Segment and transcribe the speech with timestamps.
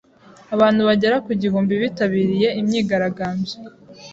[0.55, 3.55] Abantu bagera ku gihumbi bitabiriye imyigaragambyo.